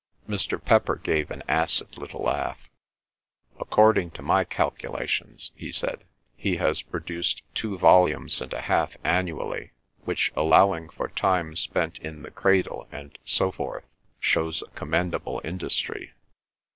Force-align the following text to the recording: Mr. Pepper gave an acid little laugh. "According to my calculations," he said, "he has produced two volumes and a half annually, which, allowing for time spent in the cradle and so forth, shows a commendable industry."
Mr. 0.27 0.59
Pepper 0.59 0.95
gave 0.95 1.29
an 1.29 1.43
acid 1.47 1.95
little 1.95 2.23
laugh. 2.23 2.71
"According 3.59 4.09
to 4.09 4.23
my 4.23 4.43
calculations," 4.43 5.51
he 5.53 5.71
said, 5.71 6.05
"he 6.35 6.55
has 6.57 6.81
produced 6.81 7.43
two 7.53 7.77
volumes 7.77 8.41
and 8.41 8.51
a 8.51 8.61
half 8.61 8.97
annually, 9.03 9.73
which, 10.03 10.31
allowing 10.35 10.89
for 10.89 11.07
time 11.09 11.55
spent 11.55 11.99
in 11.99 12.23
the 12.23 12.31
cradle 12.31 12.87
and 12.91 13.19
so 13.23 13.51
forth, 13.51 13.83
shows 14.19 14.63
a 14.63 14.71
commendable 14.71 15.39
industry." 15.43 16.13